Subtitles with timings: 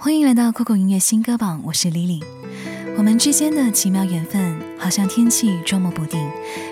[0.00, 2.22] 欢迎来到酷狗音乐新歌榜，我是 Lily。
[2.96, 6.24] 我们之间的奇妙缘分，好像天气捉摸不定，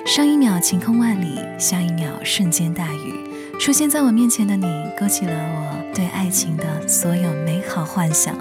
[0.07, 3.59] 上一秒晴空万里，下一秒瞬间大雨。
[3.59, 4.67] 出现在我面前的你，
[4.97, 8.33] 勾起了我对爱情的所有美好幻想，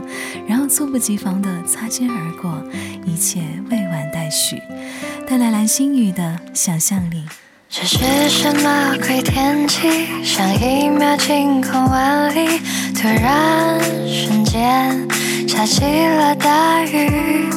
[0.47, 2.63] 然后猝不及防的擦肩而过，
[3.07, 3.41] 一切
[3.71, 4.61] 未完待续，
[5.27, 7.23] 带来蓝心雨的想象力。
[7.77, 10.07] 这是什么鬼天气？
[10.23, 12.61] 上一秒晴空万里，
[12.97, 15.05] 突然瞬间
[15.45, 17.49] 下起了大雨。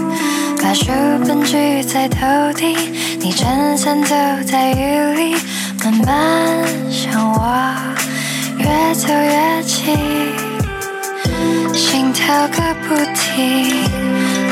[0.61, 0.91] 把书
[1.25, 2.77] 本举在头顶，
[3.21, 5.37] 你撑伞走在雨里，
[5.85, 7.73] 慢慢向我
[8.59, 9.97] 越走越近，
[11.73, 13.98] 心跳个不停。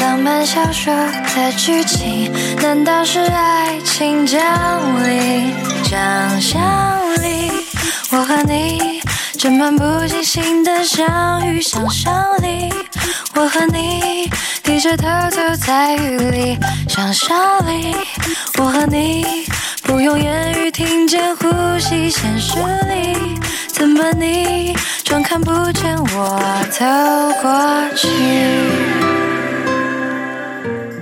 [0.07, 4.41] 浪漫小说的剧情，难道是爱情降
[5.03, 5.53] 临？
[5.83, 6.63] 想象
[7.21, 7.51] 力，
[8.13, 9.03] 我和你
[9.37, 11.61] 这漫不经心的相遇。
[11.61, 12.73] 想象力，
[13.35, 14.31] 我和你
[14.63, 16.57] 低着头走在雨里。
[16.89, 17.97] 想象力，
[18.59, 19.27] 我和你
[19.83, 21.49] 不用言语听见呼
[21.81, 22.09] 吸。
[22.09, 23.41] 现实里，
[23.73, 26.41] 怎么你装看不见我
[26.71, 26.85] 走
[27.43, 28.86] 过去？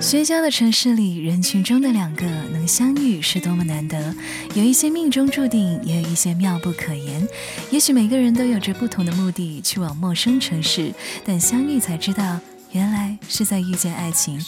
[0.05, 4.15] 喧嚣的城市里，人群中的两个能相遇是多么难得。
[4.53, 7.27] 有一些命中注定，也有一些妙不可言。
[7.71, 10.93] 也许每个人都有着不同的目的去往陌生城市，
[11.25, 12.39] 但相遇才知道，
[12.73, 14.39] 原来是在遇见爱情。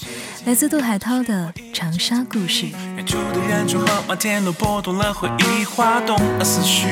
[0.44, 2.66] 来自杜海涛的《长沙故事》。
[2.94, 6.88] 远处的远处和摩天轮拨动了回忆，滑动了思绪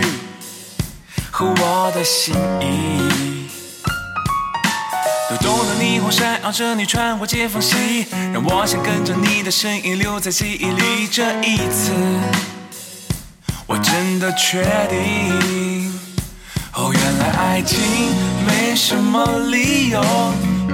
[1.30, 3.43] 和我的心意。
[5.38, 11.08] 抖动的霓虹闪耀着你穿过街缝隙，让我想跟着你的身影留在记忆里。
[11.10, 11.92] 这一次，
[13.66, 15.92] 我真的确定。
[16.74, 17.78] 哦，原来爱情
[18.46, 20.02] 没什么理由，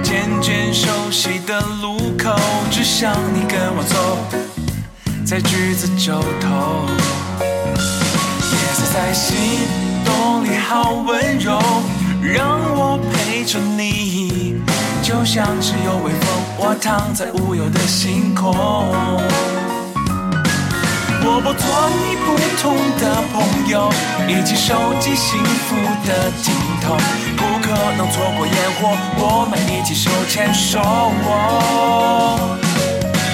[0.03, 2.35] 渐渐熟悉的路口，
[2.71, 4.17] 只想你跟我走，
[5.25, 6.87] 在橘子洲头。
[8.51, 9.37] 夜色在心
[10.03, 11.61] 动里好温柔，
[12.21, 12.99] 让我
[13.41, 14.53] 陪着你，
[15.01, 16.29] 就像是有微风，
[16.59, 18.53] 我躺在无忧的星空。
[21.23, 23.03] 我不做你普通的
[23.33, 23.89] 朋友，
[24.27, 25.75] 一起收集幸福
[26.05, 26.53] 的镜
[26.85, 26.93] 头，
[27.35, 30.79] 不可能错过烟火，我们一起手牵手。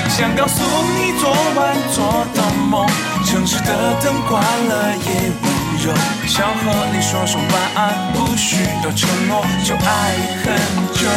[0.07, 0.63] 想告诉
[0.95, 2.87] 你昨晚做的梦，
[3.25, 5.51] 城市的灯关了也温
[6.27, 10.45] 想和你说声晚安，不需要承诺就爱很
[10.93, 11.07] 久。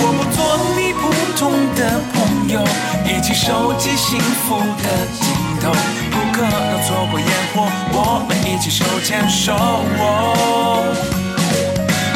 [0.00, 0.38] 我不做
[0.76, 1.02] 你普
[1.36, 1.42] 通
[1.74, 1.80] 的
[2.12, 2.62] 朋友，
[3.04, 4.84] 一起收集幸福的
[5.20, 5.24] 镜
[5.60, 5.72] 头，
[6.10, 7.56] 不可能错过烟火，
[7.92, 7.96] 我
[8.28, 9.52] 们一起手牵手。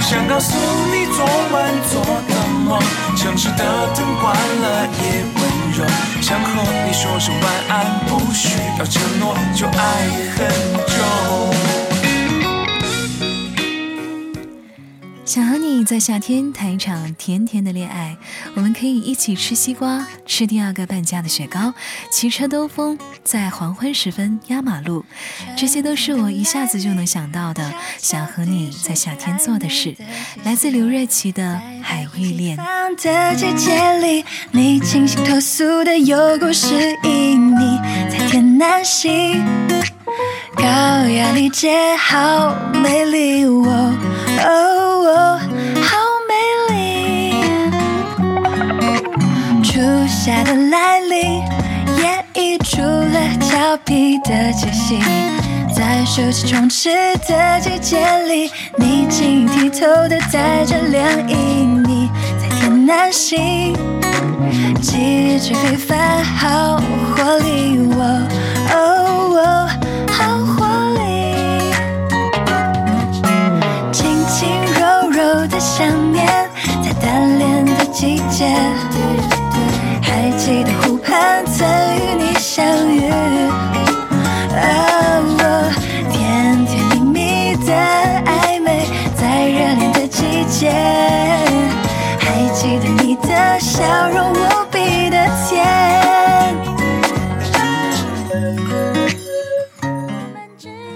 [0.02, 0.54] 想告诉
[0.90, 1.56] 你昨晚
[1.90, 2.00] 做
[3.16, 3.64] 城市的
[3.94, 5.40] 灯关了也温
[5.72, 5.84] 柔，
[6.20, 9.72] 想和你说声晚安，不需要承诺就爱
[10.36, 10.46] 很
[10.86, 11.77] 久。
[15.28, 18.16] 想和你在夏天谈一场甜甜的恋爱，
[18.54, 21.74] 我们可以一起吃西瓜，吃第二个半价的雪糕，
[22.10, 25.04] 骑车兜风，在黄昏时分压马路，
[25.54, 29.94] 这些都是我一下子就能想到的，想和你在夏天做的事。
[30.44, 32.56] 来自刘瑞琦的《海芋恋》。
[32.96, 36.74] 的季节里，你清新脱俗的有故事，
[37.04, 37.78] 因你
[38.10, 39.44] 在天南星，
[40.56, 45.38] 高雅丽姐好美丽，我哦哦
[45.82, 45.96] 好
[46.28, 46.32] 美
[46.74, 46.76] 丽。
[49.62, 51.42] 初夏的来临，
[52.00, 55.00] 演绎出了俏皮的气息。
[55.74, 56.90] 在暑气充斥
[57.28, 61.34] 的季节里，你晶莹剔透的带着凉意，
[61.86, 62.10] 你
[62.40, 63.76] 在天南星，
[64.82, 66.67] 气质非凡，好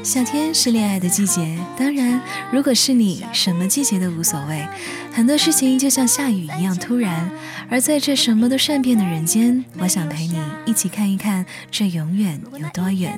[0.03, 2.21] 夏天是恋爱的季节，当然，
[2.51, 4.67] 如果是你，什么季节都无所谓。
[5.13, 7.31] 很多事情就像下雨一样突然，
[7.71, 13.17] 而在这什么都善变的人间，我想陪你一起看一看这永远有多远。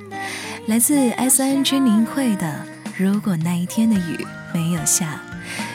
[0.67, 2.47] 来自 S N G 林慧的
[2.99, 5.23] 《如果那一天的雨没有下》，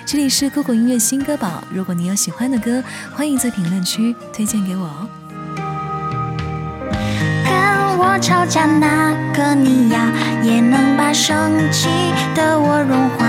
[0.06, 2.84] 这里是酷狗音乐新歌榜，如果你有喜欢的歌，
[3.16, 5.10] 欢迎在评论区推荐给我哦。
[8.02, 10.00] 我吵架那个你呀，
[10.42, 11.90] 也能把生气
[12.34, 13.28] 的我融化。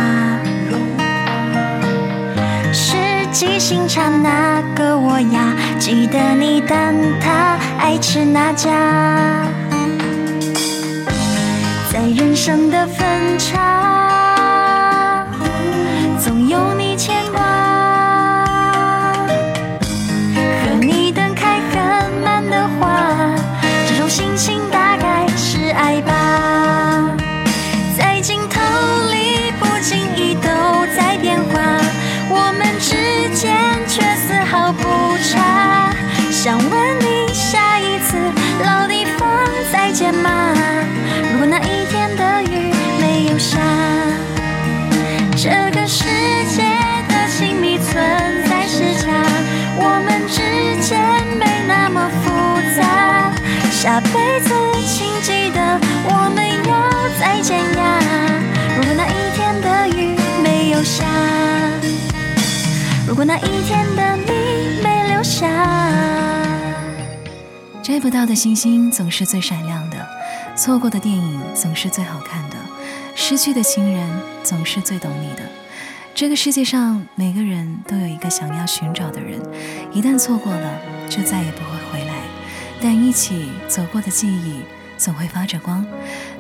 [2.72, 2.94] 是
[3.32, 8.70] 记性差那个我呀，记得你但他爱吃那家。
[11.93, 13.80] 在人生的分岔，
[53.82, 54.53] 下辈子
[54.87, 57.99] 请记得我们要再见呀。
[58.77, 61.06] 如果那一天的雨没有下，
[63.09, 65.49] 如果那一天的你没留下。
[67.82, 69.97] 摘不到的星星总是最闪亮的，
[70.55, 72.56] 错过的电影总是最好看的，
[73.15, 74.06] 失去的亲人
[74.43, 75.43] 总是最懂你的。
[76.15, 79.41] 这个世界上每个人都有一个想要寻找的人，
[79.91, 80.71] 一旦错过了，
[81.09, 81.69] 就再也不会。
[82.81, 84.61] 但一起走过的记忆
[84.97, 85.85] 总会发着光。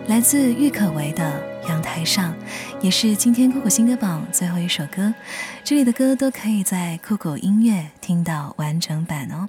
[0.06, 2.32] 来自郁可唯的《阳台上》，
[2.80, 5.12] 也是今天酷狗新歌榜最后一首歌。
[5.62, 9.48] 这里的歌都可以在酷狗音乐听到完整版哦。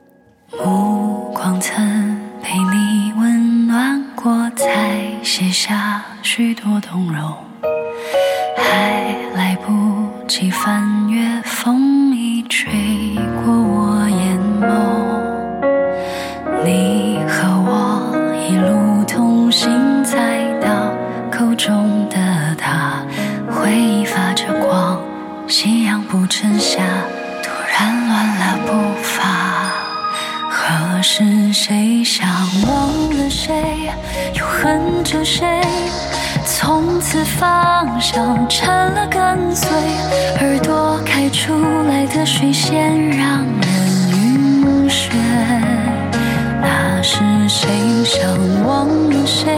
[0.52, 7.34] 目光曾被你温暖过，才写下许多动容，
[8.58, 11.00] 还来不及翻
[34.34, 35.62] 又恨着谁？
[36.44, 39.69] 从此方向成了跟随，
[40.40, 41.54] 耳朵开出
[41.88, 43.68] 来的水仙让人
[44.12, 45.12] 晕眩。
[46.62, 47.69] 那是谁
[48.04, 48.22] 想
[48.66, 49.58] 忘了谁？